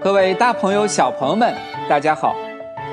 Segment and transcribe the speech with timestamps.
[0.00, 1.52] 各位大朋友、小朋友们，
[1.88, 2.36] 大家好，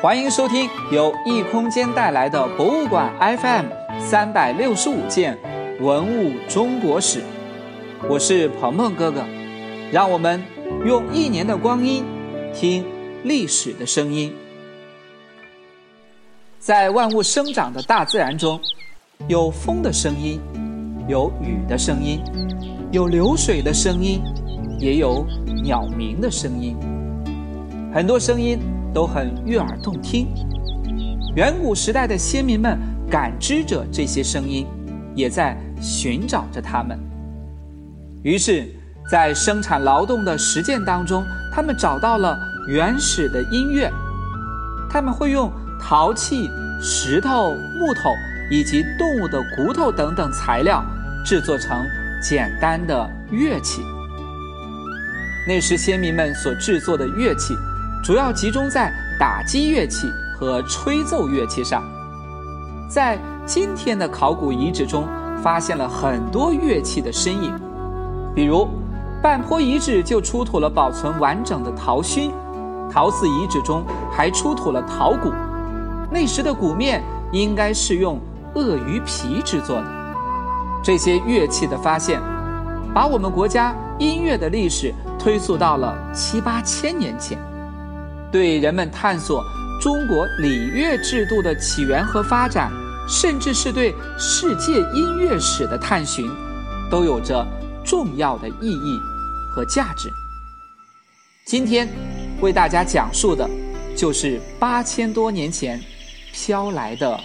[0.00, 3.66] 欢迎收听由异空间带来的博物馆 FM
[4.00, 5.38] 三百六十五件
[5.80, 7.22] 文物中国史。
[8.08, 9.22] 我是鹏鹏哥哥，
[9.92, 10.42] 让我们
[10.86, 12.02] 用一年的光阴
[12.54, 12.82] 听
[13.24, 14.34] 历史的声音。
[16.58, 18.58] 在万物生长的大自然中，
[19.28, 20.40] 有风的声音，
[21.08, 22.22] 有雨的声音，
[22.90, 24.22] 有流水的声音，
[24.78, 25.26] 也有
[25.62, 26.76] 鸟鸣的声音。
[27.92, 28.58] 很多声音
[28.92, 30.28] 都很悦耳动听。
[31.36, 32.78] 远古时代的先民们
[33.10, 34.66] 感知着这些声音，
[35.14, 36.98] 也在寻找着它们。
[38.22, 38.68] 于是，
[39.10, 43.90] 在生产劳动的实践当中，他们找到了原始的音乐。
[44.88, 46.48] 他们会用陶器、
[46.80, 48.10] 石头、木头
[48.50, 50.84] 以及动物的骨头等等材料，
[51.24, 51.84] 制作成
[52.22, 53.82] 简单的乐器。
[55.46, 57.54] 那时先民们所制作的乐器。
[58.02, 61.82] 主要集中在打击乐器和吹奏乐器上。
[62.88, 65.06] 在今天的考古遗址中，
[65.42, 67.52] 发现了很多乐器的身影，
[68.34, 68.68] 比如
[69.22, 72.30] 半坡遗址就出土了保存完整的陶埙，
[72.90, 75.32] 陶寺遗址中还出土了陶鼓。
[76.10, 78.20] 那时的鼓面应该是用
[78.54, 79.86] 鳄鱼皮制作的。
[80.82, 82.20] 这些乐器的发现，
[82.94, 84.92] 把我们国家音乐的历史
[85.24, 87.38] 推溯到了七八千年前。
[88.30, 89.42] 对人们探索
[89.80, 92.70] 中国礼乐制度的起源和发展，
[93.08, 96.30] 甚至是对世界音乐史的探寻，
[96.90, 97.42] 都有着
[97.82, 99.00] 重要的意义
[99.50, 100.10] 和价值。
[101.46, 101.88] 今天
[102.42, 103.48] 为大家讲述的，
[103.96, 105.80] 就是八千多年前
[106.34, 107.18] 飘来的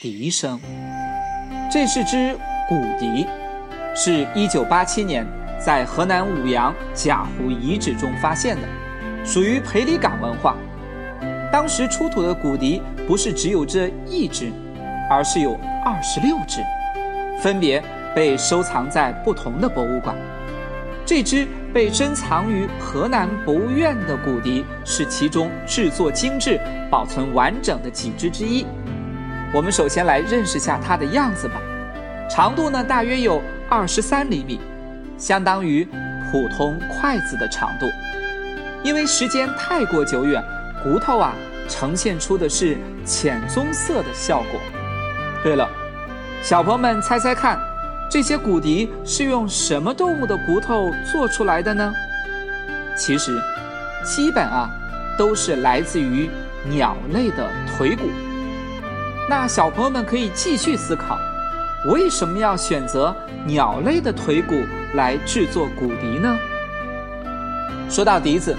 [0.00, 0.60] 笛声。
[1.72, 2.38] 这是支
[2.68, 3.26] 古笛，
[3.96, 5.26] 是一九八七年
[5.66, 8.68] 在河南舞阳贾湖遗址中发现的。
[9.24, 10.54] 属于裴李岗文化，
[11.50, 14.52] 当时出土的骨笛不是只有这一只，
[15.10, 16.60] 而是有二十六只，
[17.40, 17.82] 分别
[18.14, 20.14] 被收藏在不同的博物馆。
[21.04, 21.44] 这只
[21.74, 28.64] 被珍藏于河南博物院的骨笛是其中制作精致、保存完整的几只之一。
[29.52, 31.60] 我们首先来认识下它的样子吧。
[32.30, 34.60] 长度呢，大约有二十三厘米，
[35.18, 35.86] 相当于
[36.30, 37.86] 普通筷子的长度。
[38.82, 40.42] 因为时间太过久远，
[40.82, 41.34] 骨头啊
[41.68, 44.60] 呈现出的是浅棕色的效果。
[45.42, 45.68] 对了，
[46.42, 47.58] 小朋友们猜猜看，
[48.10, 51.92] 这些骨笛是用什么动物的骨头做出来的呢？
[52.96, 53.40] 其实，
[54.04, 54.70] 基本啊
[55.18, 56.30] 都是来自于
[56.68, 58.08] 鸟类的腿骨。
[59.28, 61.18] 那小朋友们可以继续思考，
[61.84, 63.14] 为什么要选择
[63.46, 64.54] 鸟类的腿骨
[64.94, 66.36] 来制作骨笛呢？
[67.88, 68.56] 说到笛子。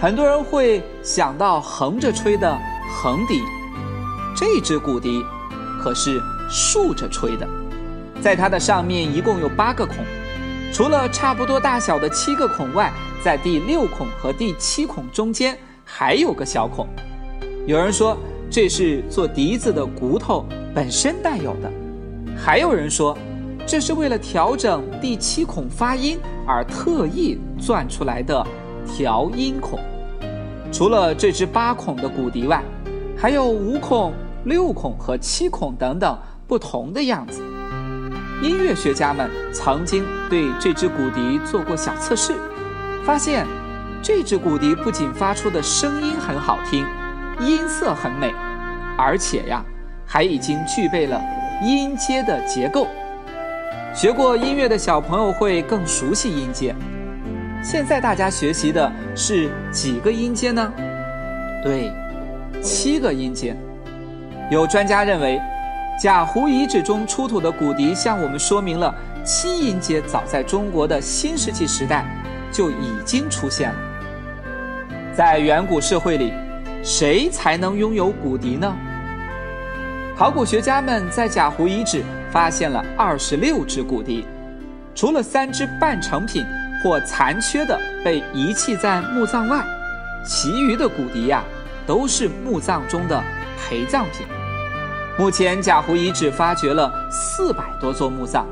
[0.00, 2.58] 很多人会想到横着吹的
[2.92, 3.40] 横笛，
[4.36, 5.24] 这支骨笛
[5.80, 6.20] 可是
[6.50, 7.46] 竖着吹的，
[8.20, 9.98] 在它的上面一共有八个孔，
[10.72, 12.92] 除了差不多大小的七个孔外，
[13.22, 16.88] 在第六孔和第七孔中间还有个小孔。
[17.64, 18.18] 有人说
[18.50, 21.72] 这是做笛子的骨头本身带有的，
[22.44, 23.16] 还有人说
[23.64, 28.44] 这是为了调整第七孔发音而特意钻出来的
[28.84, 29.78] 调音孔。
[30.72, 32.60] 除了这只八孔的骨笛外，
[33.16, 34.12] 还有五孔、
[34.44, 37.44] 六孔和七孔等等不同的样子。
[38.42, 42.34] 音乐学家们曾经对这只骨笛做过小测试，
[43.04, 43.46] 发现
[44.02, 46.84] 这只骨笛不仅发出的声音很好听，
[47.38, 48.34] 音色很美，
[48.98, 49.64] 而且呀，
[50.04, 51.22] 还已经具备了
[51.62, 52.86] 音阶的结构。
[53.94, 56.74] 学过音乐的小朋友会更熟悉音阶。
[57.62, 60.72] 现在大家学习的是几个音阶呢？
[61.62, 61.92] 对，
[62.60, 63.56] 七个音阶。
[64.50, 65.40] 有专家认为，
[66.00, 68.92] 贾湖遗址中出土的骨笛向我们说明了
[69.24, 72.04] 七音阶早在中国的新石器时代
[72.50, 73.76] 就已经出现了。
[75.14, 76.32] 在远古社会里，
[76.82, 78.74] 谁才能拥有骨笛呢？
[80.22, 84.24] 考古学家们在贾湖遗址发现了二十六只骨笛，
[84.94, 86.46] 除了三只半成品。
[86.80, 89.64] 或残缺的被遗弃在墓葬外，
[90.24, 91.42] 其余的骨笛呀，
[91.86, 93.22] 都是墓葬中的
[93.56, 94.26] 陪葬品。
[95.18, 98.46] 目前贾湖遗址发掘了四百多座墓葬，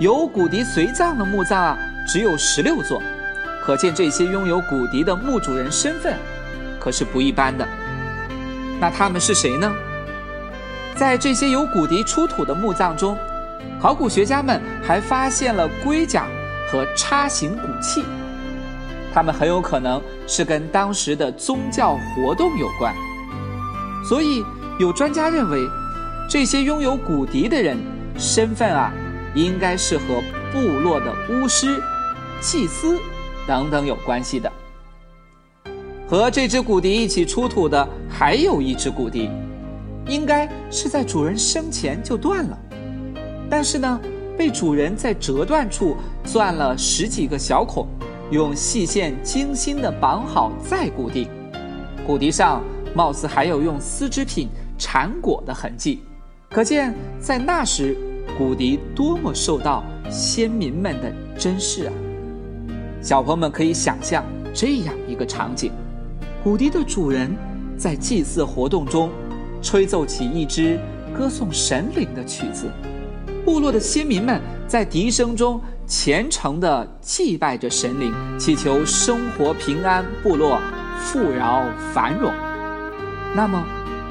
[0.00, 1.78] 有骨笛随葬的墓葬啊，
[2.08, 3.00] 只有十六座，
[3.64, 6.16] 可见这些拥有骨笛的墓主人身份
[6.80, 7.66] 可是不一般的。
[8.80, 9.72] 那他们是谁呢？
[10.98, 13.16] 在这些有骨笛出土的墓葬中，
[13.80, 16.26] 考古学家们还发现了龟甲。
[16.70, 18.04] 和叉形骨器，
[19.14, 22.94] 它们很有可能是跟当时的宗教活动有关。
[24.06, 24.44] 所以，
[24.78, 25.66] 有专家认为，
[26.28, 27.78] 这些拥有骨笛的人
[28.18, 28.92] 身份啊，
[29.34, 30.22] 应该是和
[30.52, 31.82] 部落的巫师、
[32.38, 32.98] 祭司
[33.46, 34.52] 等等有关系的。
[36.06, 39.30] 和这只骨笛一起出土的还有一只骨笛，
[40.08, 42.58] 应该是在主人生前就断了，
[43.48, 44.00] 但是呢，
[44.36, 47.86] 被主人在折断处钻了十几个小孔，
[48.30, 51.28] 用细线精心的绑好再固定。
[52.06, 52.64] 骨笛上
[52.94, 56.00] 貌似还有用丝织品缠裹的痕迹，
[56.48, 57.96] 可见在那时
[58.38, 61.92] 骨笛多么受到先民们的珍视啊！
[63.02, 64.24] 小朋友们可以想象
[64.54, 65.70] 这样一个场景。
[66.42, 67.30] 骨笛的主人
[67.76, 69.10] 在祭祀活动中
[69.60, 70.78] 吹奏起一支
[71.16, 72.70] 歌颂神灵的曲子，
[73.44, 80.60] 部落的先民们在笛声中虔诚地祭拜着神灵，祈求生活平安、部落
[80.98, 82.32] 富饶繁荣。
[83.34, 83.62] 那么，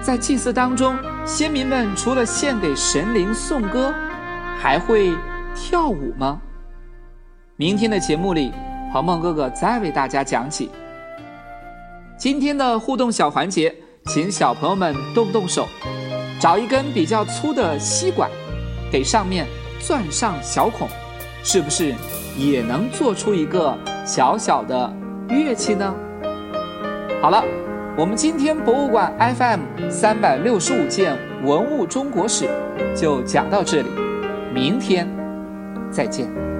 [0.00, 3.92] 在祭祀当中，先民们除了献给神灵颂歌，
[4.58, 5.12] 还会
[5.54, 6.40] 跳舞吗？
[7.56, 8.52] 明天的节目里，
[8.92, 10.70] 鹏鹏哥哥再为大家讲起。
[12.16, 13.74] 今天的互动小环节，
[14.06, 15.66] 请小朋友们动动手，
[16.40, 18.30] 找一根比较粗的吸管，
[18.90, 19.46] 给上面
[19.78, 20.88] 钻上小孔，
[21.42, 21.94] 是不是
[22.36, 24.92] 也能做出一个小小的
[25.28, 25.94] 乐器呢？
[27.22, 27.44] 好了，
[27.96, 32.48] 我们今天博物馆 FM 三百六十五件文物中国史
[32.94, 33.88] 就讲到这里，
[34.52, 35.08] 明天
[35.90, 36.51] 再见。